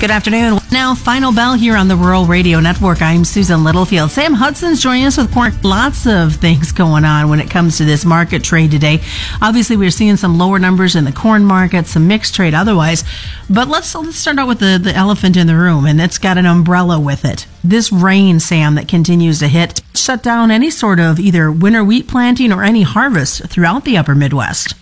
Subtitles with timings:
[0.00, 0.60] Good afternoon.
[0.70, 3.02] Now, final bell here on the Rural Radio Network.
[3.02, 4.12] I'm Susan Littlefield.
[4.12, 5.52] Sam Hudson's joining us with corn.
[5.64, 9.00] Lots of things going on when it comes to this market trade today.
[9.42, 13.02] Obviously, we're seeing some lower numbers in the corn market, some mixed trade otherwise.
[13.50, 16.38] But let's let's start out with the, the elephant in the room, and it's got
[16.38, 17.48] an umbrella with it.
[17.64, 22.06] This rain, Sam, that continues to hit, shut down any sort of either winter wheat
[22.06, 24.74] planting or any harvest throughout the upper Midwest.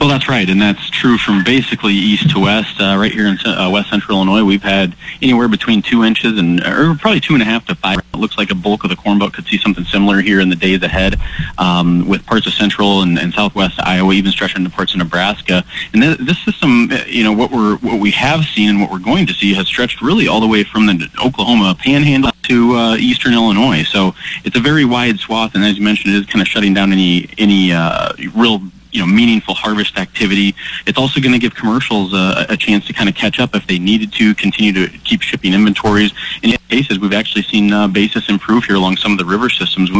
[0.00, 2.80] Well, that's right, and that's true from basically east to west.
[2.80, 6.60] Uh, right here in uh, west central Illinois, we've had anywhere between two inches and
[6.64, 7.98] or probably two and a half to five.
[7.98, 10.48] It looks like a bulk of the corn belt could see something similar here in
[10.48, 11.20] the days ahead,
[11.58, 15.64] um, with parts of central and, and, southwest Iowa, even stretching into parts of Nebraska.
[15.92, 18.98] And th- this system, you know, what we're what we have seen and what we're
[18.98, 22.96] going to see has stretched really all the way from the Oklahoma Panhandle to uh,
[22.96, 23.82] eastern Illinois.
[23.84, 26.74] So it's a very wide swath, and as you mentioned, it is kind of shutting
[26.74, 28.60] down any any uh, real
[28.96, 30.54] you know meaningful harvest activity.
[30.86, 33.66] It's also going to give commercials uh, a chance to kind of catch up if
[33.66, 36.12] they needed to continue to keep shipping inventories.
[36.42, 39.90] In cases, we've actually seen uh, basis improve here along some of the river systems.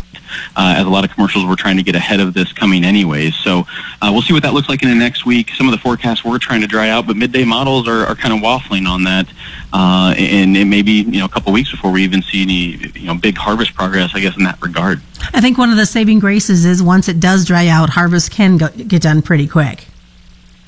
[0.56, 3.34] Uh, as a lot of commercials were trying to get ahead of this coming anyways.
[3.36, 3.66] So
[4.02, 5.50] uh, we'll see what that looks like in the next week.
[5.52, 8.34] Some of the forecasts were trying to dry out, but midday models are, are kind
[8.34, 9.26] of waffling on that.
[9.72, 12.76] Uh, and it may be you know a couple weeks before we even see any
[12.98, 15.00] you know big harvest progress, I guess, in that regard.
[15.32, 18.56] I think one of the saving graces is once it does dry out, harvest can
[18.56, 19.86] go, get done pretty quick.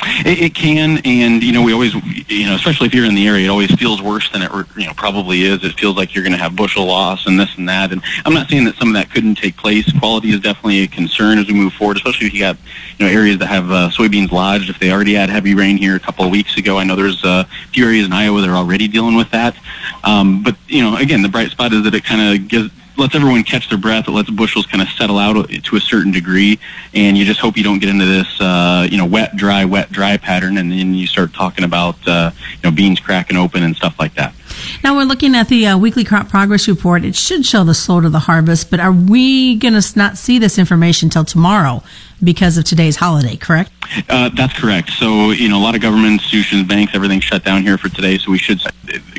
[0.00, 1.94] It, it, can, and you know, we always,
[2.28, 4.86] you know, especially if you're in the area, it always feels worse than it, you
[4.86, 5.64] know, probably is.
[5.64, 7.90] It feels like you're going to have bushel loss and this and that.
[7.90, 9.90] And I'm not saying that some of that couldn't take place.
[9.98, 12.56] Quality is definitely a concern as we move forward, especially if you got,
[12.98, 14.70] you know, areas that have uh, soybeans lodged.
[14.70, 17.24] If they already had heavy rain here a couple of weeks ago, I know there's
[17.24, 19.56] uh, a few areas in Iowa that are already dealing with that.
[20.04, 23.14] Um, but you know, again, the bright spot is that it kind of gives lets
[23.14, 24.08] everyone catch their breath.
[24.08, 26.58] It lets bushels kind of settle out to a certain degree,
[26.94, 29.90] and you just hope you don't get into this, uh, you know, wet, dry, wet,
[29.90, 32.30] dry pattern, and then you start talking about, uh,
[32.62, 34.34] you know, beans cracking open and stuff like that.
[34.82, 37.04] Now we're looking at the uh, weekly crop progress report.
[37.04, 40.38] It should show the slow to the harvest, but are we going to not see
[40.38, 41.82] this information until tomorrow
[42.22, 43.36] because of today's holiday?
[43.36, 43.70] Correct?
[44.08, 44.90] Uh, that's correct.
[44.90, 48.18] So you know, a lot of government institutions, banks, everything shut down here for today.
[48.18, 48.60] So we should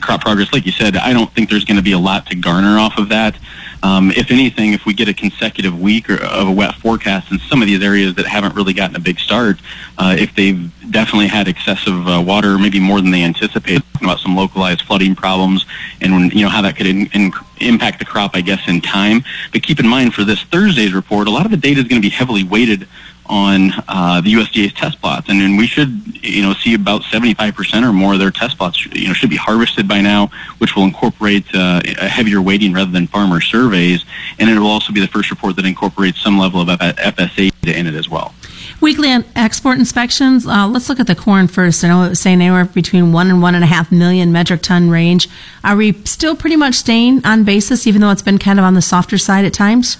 [0.01, 0.97] crop progress, like you said.
[0.97, 3.35] I don't think there's going to be a lot to garner off of that.
[3.81, 7.40] Um, if anything, if we get a consecutive week or, of a wet forecast in
[7.40, 9.57] some of these areas that haven't really gotten a big start,
[9.97, 14.35] uh, if they've definitely had excessive uh, water, maybe more than they anticipated, about some
[14.35, 15.66] localized flooding problems,
[16.01, 17.31] and when, you know how that could in, in,
[17.62, 19.23] impact the crop, I guess, in time.
[19.51, 22.01] But keep in mind for this Thursday's report, a lot of the data is going
[22.01, 22.88] to be heavily weighted
[23.29, 27.94] on uh, the USDA's test plots, and we should, you know, see about 75% or
[27.94, 31.45] more of their test plots, you know, should be harvested by now, which will incorporate
[31.53, 34.03] uh, a heavier weighting rather than farmer surveys,
[34.39, 37.88] and it will also be the first report that incorporates some level of FSA in
[37.88, 38.34] it as well.
[38.81, 40.47] Weekly export inspections.
[40.47, 41.84] Uh, let's look at the corn first.
[41.84, 44.62] I know it was saying anywhere between one and one and a half million metric
[44.62, 45.28] ton range.
[45.63, 48.75] Are we still pretty much staying on basis, even though it's been kind of on
[48.75, 49.97] the softer side at times?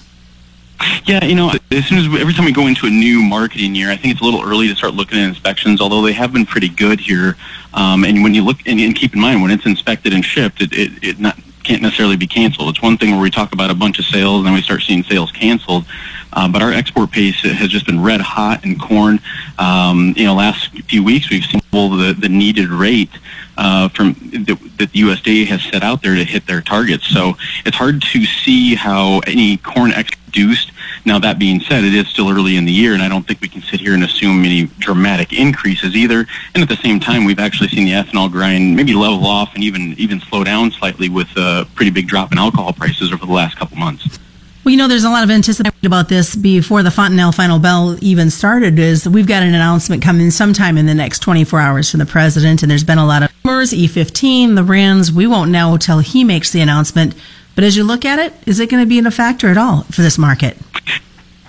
[1.04, 3.74] Yeah, you know, as soon as we, every time we go into a new marketing
[3.74, 5.80] year, I think it's a little early to start looking at inspections.
[5.80, 7.36] Although they have been pretty good here,
[7.74, 10.60] um, and when you look and, and, keep in mind when it's inspected and shipped,
[10.60, 12.68] it, it, it not, can't necessarily be canceled.
[12.68, 14.82] It's one thing where we talk about a bunch of sales and then we start
[14.82, 15.84] seeing sales canceled.
[16.32, 19.20] Uh, but our export pace has just been red hot in corn.
[19.58, 23.10] Um, you know, last few weeks we've seen the, the needed rate
[23.56, 27.06] uh, from that, that the USDA has set out there to hit their targets.
[27.06, 30.70] So it's hard to see how any corn export reduced.
[31.04, 33.40] Now that being said, it is still early in the year, and I don't think
[33.40, 36.26] we can sit here and assume any dramatic increases either.
[36.54, 39.64] And at the same time, we've actually seen the ethanol grind maybe level off and
[39.64, 43.32] even even slow down slightly with a pretty big drop in alcohol prices over the
[43.32, 44.18] last couple months.
[44.62, 47.96] Well, you know, there's a lot of anticipation about this before the Fontanelle final bell
[48.02, 48.78] even started.
[48.78, 52.62] Is we've got an announcement coming sometime in the next 24 hours from the president,
[52.62, 53.72] and there's been a lot of rumors.
[53.72, 55.12] E15, the RINs.
[55.12, 57.14] We won't know until he makes the announcement.
[57.60, 59.82] But as you look at it, is it going to be a factor at all
[59.82, 60.56] for this market?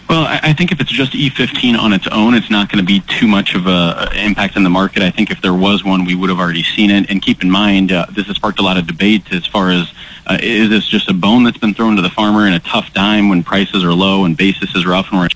[0.09, 2.99] Well, I think if it's just E15 on its own, it's not going to be
[3.17, 5.03] too much of a impact in the market.
[5.03, 7.09] I think if there was one, we would have already seen it.
[7.09, 9.93] And keep in mind, uh, this has sparked a lot of debate as far as
[10.27, 12.93] uh, is this just a bone that's been thrown to the farmer in a tough
[12.93, 15.29] time when prices are low and basis is rough, or,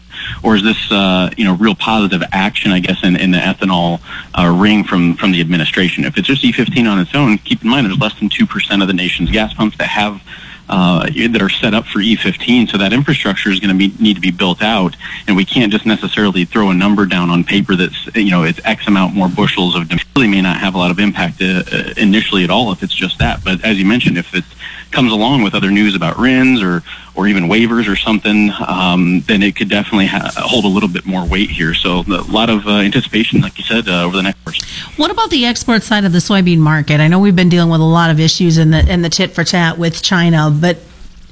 [0.44, 2.74] or is this uh, you know real positive action?
[2.74, 4.02] I guess in, in the ethanol
[4.38, 6.04] uh, ring from from the administration.
[6.04, 8.82] If it's just E15 on its own, keep in mind there's less than two percent
[8.82, 10.22] of the nation's gas pumps that have
[10.70, 12.70] uh, that are set up for E15.
[12.70, 14.96] So that infrastructure is going to need to be built out,
[15.28, 18.60] and we can't just necessarily throw a number down on paper that's you know it's
[18.64, 20.06] X amount more bushels of demand.
[20.16, 22.94] Really may not have a lot of impact uh, uh, initially at all if it's
[22.94, 23.44] just that.
[23.44, 24.46] But as you mentioned, if it
[24.96, 26.82] comes along with other news about RINs or
[27.14, 31.06] or even waivers or something, um, then it could definitely ha- hold a little bit
[31.06, 31.74] more weight here.
[31.74, 34.62] So a lot of uh, anticipation, like you said, uh, over the next course.
[34.98, 37.00] What about the export side of the soybean market?
[37.00, 39.32] I know we've been dealing with a lot of issues in the in the tit
[39.32, 40.78] for tat with China, but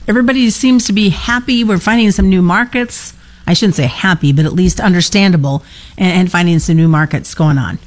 [0.07, 1.63] everybody seems to be happy.
[1.63, 3.13] We're finding some new markets.
[3.45, 5.63] I shouldn't say happy, but at least understandable,
[5.97, 7.77] and, and finding some new markets going on.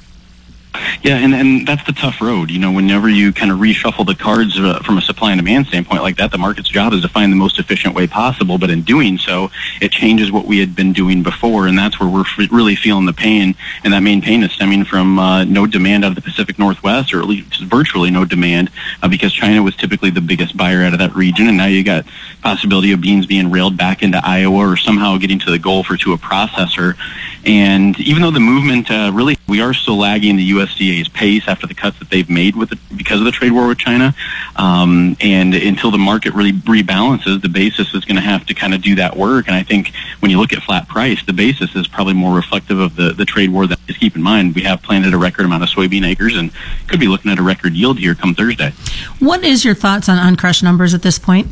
[1.03, 2.51] Yeah, and, and that's the tough road.
[2.51, 5.67] You know, whenever you kind of reshuffle the cards uh, from a supply and demand
[5.67, 8.59] standpoint like that, the market's job is to find the most efficient way possible.
[8.59, 9.51] But in doing so,
[9.81, 13.07] it changes what we had been doing before, and that's where we're f- really feeling
[13.07, 13.55] the pain.
[13.85, 17.15] And that main pain is stemming from uh, no demand out of the Pacific Northwest,
[17.15, 18.71] or at least virtually no demand,
[19.03, 21.85] uh, because China was typically the biggest buyer out of that region, and now you
[21.85, 22.05] got
[22.43, 25.97] possibility of beans being railed back into Iowa or somehow getting to the Gulf or
[25.99, 26.97] to a processor.
[27.45, 31.67] And even though the movement uh, really, we are still lagging the USDA's pace after
[31.67, 34.15] the cuts that they've made with it because of the trade war with China.
[34.57, 38.75] Um, and until the market really rebalances, the basis is going to have to kind
[38.75, 39.47] of do that work.
[39.47, 42.79] And I think when you look at flat price, the basis is probably more reflective
[42.79, 43.67] of the, the trade war.
[43.67, 46.51] That just keep in mind, we have planted a record amount of soybean acres and
[46.89, 48.73] could be looking at a record yield here come Thursday.
[49.21, 51.47] What is your thoughts on uncrushed numbers at this point?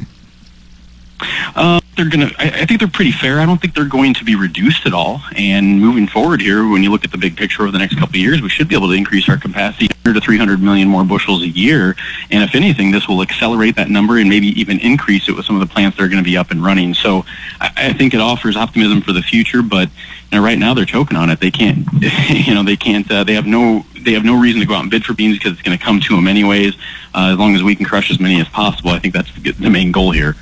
[1.54, 2.30] Uh, they're gonna.
[2.38, 3.40] I, I, think they're pretty fair.
[3.40, 5.22] I don't think they're going to be reduced at all.
[5.36, 8.10] And moving forward here, when you look at the big picture over the next couple
[8.10, 11.42] of years, we should be able to increase our capacity to 300 million more bushels
[11.42, 11.96] a year.
[12.30, 15.60] And if anything, this will accelerate that number and maybe even increase it with some
[15.60, 16.92] of the plants that are going to be up and running.
[16.94, 17.24] So
[17.60, 19.62] I, I think it offers optimism for the future.
[19.62, 19.88] But
[20.32, 21.40] you know, right now they're choking on it.
[21.40, 21.86] They can't.
[22.34, 23.10] You know, they can't.
[23.10, 23.86] Uh, they have no.
[23.98, 25.82] They have no reason to go out and bid for beans because it's going to
[25.82, 26.74] come to them anyways.
[27.14, 29.70] Uh, as long as we can crush as many as possible, I think that's the
[29.70, 30.36] main goal here.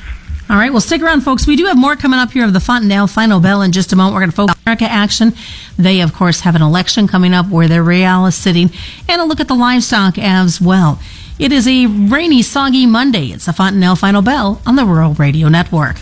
[0.50, 1.46] All right, well, stick around, folks.
[1.46, 3.96] We do have more coming up here of the Fontanelle Final Bell in just a
[3.96, 4.14] moment.
[4.14, 5.32] We're going to focus on America Action.
[5.78, 8.70] They, of course, have an election coming up where their real is sitting,
[9.08, 11.00] and a look at the livestock as well.
[11.38, 13.28] It is a rainy, soggy Monday.
[13.28, 15.96] It's the Fontanelle Final Bell on the Rural Radio Network.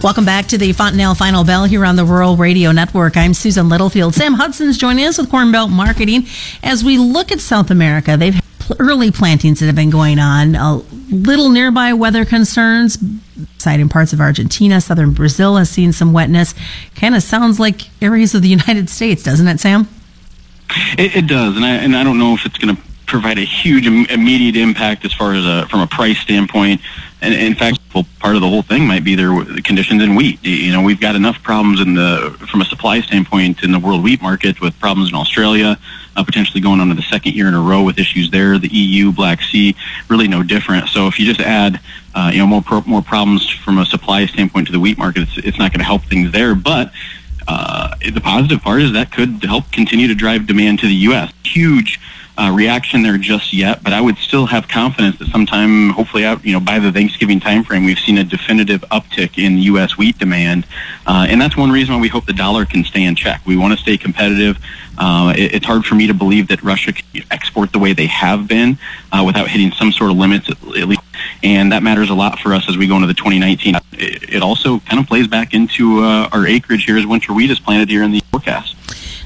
[0.00, 3.16] Welcome back to the Fontanelle Final Bell here on the Rural Radio Network.
[3.16, 4.14] I'm Susan Littlefield.
[4.14, 6.24] Sam Hudson's joining us with Cornbelt Marketing.
[6.62, 8.40] As we look at South America, they've
[8.78, 10.76] early plantings that have been going on, a
[11.10, 12.96] little nearby weather concerns.
[13.66, 16.54] In parts of Argentina, southern Brazil has seen some wetness.
[16.94, 19.88] Kind of sounds like areas of the United States, doesn't it, Sam?
[20.96, 23.44] It, it does, and I and I don't know if it's going to provide a
[23.44, 26.80] huge immediate impact as far as a, from a price standpoint.
[27.20, 30.14] And in fact, well, part of the whole thing might be their the conditions in
[30.14, 30.38] wheat.
[30.44, 34.04] You know, we've got enough problems in the from a supply standpoint in the world
[34.04, 35.78] wheat market with problems in Australia,
[36.14, 38.56] uh, potentially going on to the second year in a row with issues there.
[38.58, 39.74] The EU, Black Sea,
[40.08, 40.88] really no different.
[40.88, 41.80] So if you just add,
[42.14, 45.22] uh, you know, more pro- more problems from a supply standpoint to the wheat market,
[45.22, 46.54] it's, it's not going to help things there.
[46.54, 46.92] But
[47.48, 51.32] uh, the positive part is that could help continue to drive demand to the U.S.
[51.42, 51.98] Huge
[52.38, 56.44] uh, reaction there just yet, but I would still have confidence that sometime, hopefully, out
[56.44, 59.98] you know by the Thanksgiving timeframe, we've seen a definitive uptick in U.S.
[59.98, 60.64] wheat demand,
[61.06, 63.44] uh, and that's one reason why we hope the dollar can stay in check.
[63.44, 64.56] We want to stay competitive.
[64.96, 68.06] Uh, it, it's hard for me to believe that Russia can export the way they
[68.06, 68.78] have been
[69.10, 71.02] uh, without hitting some sort of limits at, at least,
[71.42, 73.74] and that matters a lot for us as we go into the 2019.
[73.74, 77.50] It, it also kind of plays back into uh, our acreage here as winter wheat
[77.50, 78.76] is planted here in the forecast.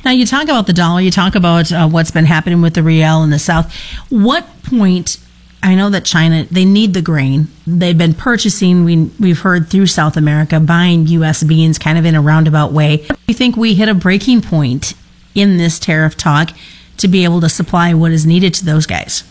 [0.04, 2.82] Now, you talk about the dollar, you talk about uh, what's been happening with the
[2.82, 3.72] real in the South.
[4.08, 5.18] What point,
[5.62, 7.48] I know that China, they need the grain.
[7.66, 11.44] They've been purchasing, we, we've heard through South America, buying U.S.
[11.44, 12.98] beans kind of in a roundabout way.
[12.98, 14.94] Do you think we hit a breaking point
[15.34, 16.50] in this tariff talk
[16.96, 19.24] to be able to supply what is needed to those guys?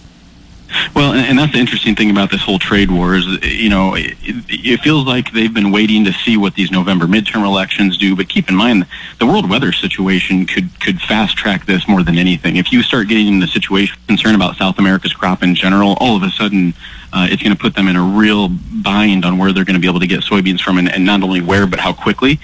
[0.96, 4.16] Well, and, that's the interesting thing about this whole trade war is, you know, it,
[4.22, 8.16] it, feels like they've been waiting to see what these November midterm elections do.
[8.16, 8.86] But keep in mind,
[9.20, 12.58] the world weather situation could could fast track this more than anything.
[12.58, 16.24] If you start getting the situation concern about South America's crop in general, all of
[16.24, 16.74] a sudden.
[17.14, 19.82] Uh, it's going to put them in a real bind on where they're going to
[19.82, 22.40] be able to get soybeans from, and, and not only where, but how quickly.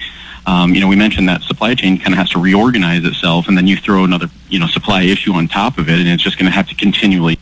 [0.47, 3.57] Um, you know, we mentioned that supply chain kind of has to reorganize itself, and
[3.57, 6.37] then you throw another, you know, supply issue on top of it, and it's just
[6.37, 7.37] going to have to continually.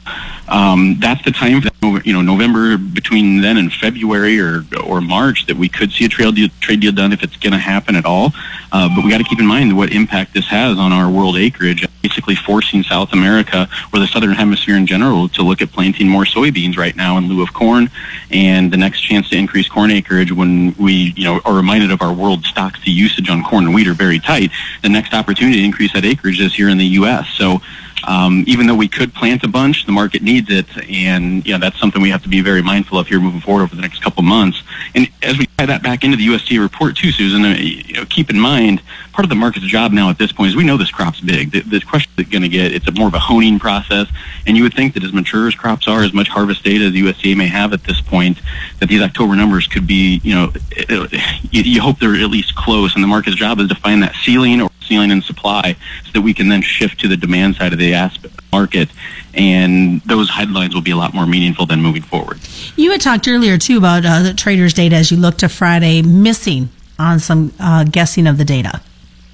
[0.47, 1.61] Um, that's the time,
[2.03, 6.09] you know, November between then and February or or March that we could see a
[6.09, 8.33] trade deal, trade deal done if it's going to happen at all.
[8.71, 11.37] Uh, but we got to keep in mind what impact this has on our world
[11.37, 16.07] acreage, basically forcing South America or the southern hemisphere in general to look at planting
[16.07, 17.89] more soybeans right now in lieu of corn.
[18.29, 22.01] And the next chance to increase corn acreage when we, you know, are reminded of
[22.03, 24.51] our world stocks to usage on corn and wheat are very tight.
[24.83, 27.27] The next opportunity to increase that acreage is here in the U.S.
[27.29, 27.59] So
[28.03, 31.59] um, even though we could plant a bunch, the market needs it, and you know
[31.59, 34.03] that's something we have to be very mindful of here moving forward over the next
[34.03, 34.61] couple months.
[34.93, 38.05] And as we tie that back into the USDA report too, Susan, uh, you know,
[38.05, 38.81] keep in mind
[39.15, 41.51] part of the market's job now at this point is we know this crop's big.
[41.51, 44.07] The, the question is going to get it's a more of a honing process,
[44.45, 46.91] and you would think that as mature as crops are, as much harvest data as
[46.91, 48.39] the USDA may have at this point,
[48.79, 50.51] that these October numbers could be, you know,
[51.49, 54.13] you, you hope they're at least close, and the market's job is to find that
[54.15, 55.75] ceiling or ceiling in supply
[56.05, 58.89] so that we can then shift to the demand side of the aspect market
[59.33, 62.39] and those headlines will be a lot more meaningful than moving forward.
[62.77, 66.01] You had talked earlier too about uh, the traders data as you look to Friday
[66.01, 68.81] missing on some uh, guessing of the data.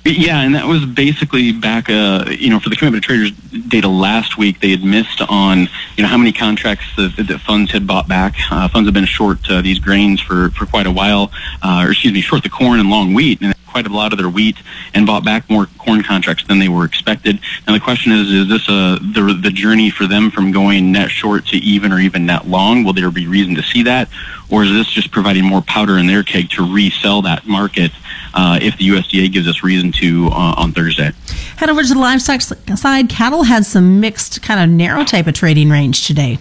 [0.04, 3.32] Yeah, and that was basically back, uh, you know, for the commitment of traders
[3.68, 4.60] data last week.
[4.60, 8.34] They had missed on, you know, how many contracts that, that funds had bought back.
[8.50, 11.32] Uh, funds have been short uh, these grains for, for quite a while,
[11.62, 13.42] uh, or excuse me, short the corn and long wheat.
[13.42, 14.58] And quite a lot of their wheat
[14.94, 17.40] and bought back more corn contracts than they were expected.
[17.68, 21.10] Now the question is, is this a, the, the journey for them from going net
[21.10, 22.84] short to even or even net long?
[22.84, 24.10] Will there be reason to see that?
[24.50, 27.92] Or is this just providing more powder in their keg to resell that market
[28.34, 31.12] uh, if the USDA gives us reason to uh, on Thursday?
[31.58, 33.10] Head over to the livestock side.
[33.10, 36.38] Cattle had some mixed kind of narrow type of trading range today.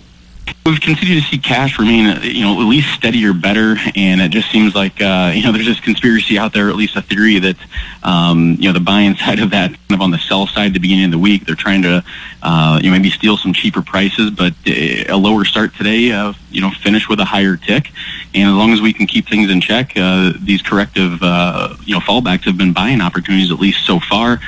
[0.67, 4.21] We've continued to see cash remain, uh, you know, at least steady or better, and
[4.21, 7.03] it just seems like, uh, you know, there's this conspiracy out there, at least a
[7.03, 7.57] theory that,
[8.03, 10.79] um, you know, the buying side of that, kind of on the sell side, the
[10.79, 12.05] beginning of the week, they're trying to,
[12.43, 16.33] uh, you know, maybe steal some cheaper prices, but uh, a lower start today, uh,
[16.51, 17.91] you know, finish with a higher tick,
[18.35, 22.01] and as long as we can keep things in check, uh, these corrective, you know,
[22.01, 24.41] fallbacks have been buying opportunities at least so far.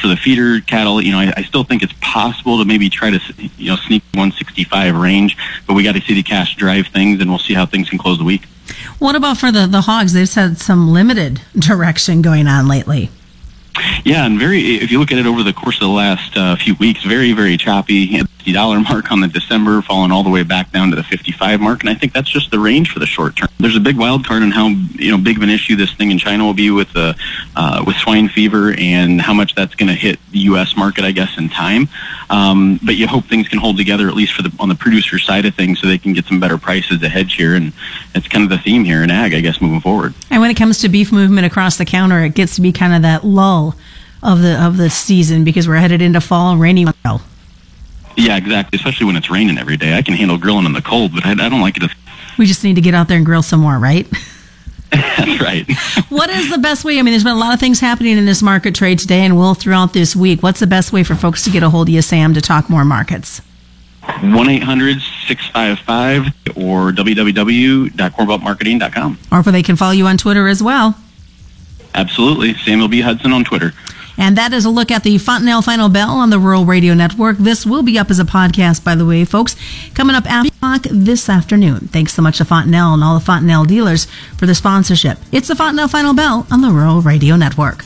[0.00, 3.10] For the feeder cattle, you know, I, I still think it's possible to maybe try
[3.10, 3.20] to,
[3.56, 5.31] you know, sneak 165 range,
[5.66, 7.98] but we got to see the cash drive things, and we'll see how things can
[7.98, 8.46] close the week.
[8.98, 10.12] What about for the, the hogs?
[10.12, 13.10] They've had some limited direction going on lately.
[14.04, 14.76] Yeah, and very.
[14.76, 17.32] If you look at it over the course of the last uh, few weeks, very,
[17.32, 18.20] very choppy.
[18.44, 21.60] The dollar mark on the December, falling all the way back down to the 55
[21.60, 23.48] mark, and I think that's just the range for the short term.
[23.58, 26.10] There's a big wild card on how you know big of an issue this thing
[26.10, 27.16] in China will be with the
[27.54, 30.76] uh, with swine fever and how much that's going to hit the U.S.
[30.76, 31.88] market, I guess, in time.
[32.30, 35.18] Um, but you hope things can hold together at least for the on the producer
[35.18, 37.72] side of things, so they can get some better prices to hedge here, and
[38.14, 40.14] it's kind of the theme here in ag, I guess, moving forward.
[40.30, 42.94] And when it comes to beef movement across the counter, it gets to be kind
[42.94, 43.76] of that lull
[44.22, 46.86] of the of the season because we're headed into fall rainy.
[48.16, 48.76] Yeah, exactly.
[48.76, 49.96] Especially when it's raining every day.
[49.96, 51.84] I can handle grilling in the cold, but I, I don't like it.
[51.84, 51.94] If...
[52.38, 54.06] We just need to get out there and grill some more, right?
[54.90, 55.70] That's right.
[56.10, 56.98] what is the best way?
[56.98, 59.36] I mean, there's been a lot of things happening in this market trade today and
[59.36, 60.42] will throughout this week.
[60.42, 62.68] What's the best way for folks to get a hold of you, Sam, to talk
[62.68, 63.40] more markets?
[64.02, 69.18] 1-800-655 or www.cornbeltmarketing.com.
[69.30, 70.96] Or if they can follow you on Twitter as well.
[71.94, 72.54] Absolutely.
[72.54, 73.00] Samuel B.
[73.00, 73.72] Hudson on Twitter.
[74.18, 77.38] And that is a look at the Fontanelle Final Bell on the Rural Radio Network.
[77.38, 79.56] This will be up as a podcast, by the way, folks,
[79.94, 81.88] coming up after o'clock this afternoon.
[81.88, 85.18] Thanks so much to Fontanelle and all the Fontanelle dealers for the sponsorship.
[85.32, 87.84] It's the Fontanelle Final Bell on the Rural Radio Network.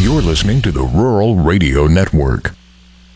[0.00, 2.57] You're listening to the Rural Radio Network.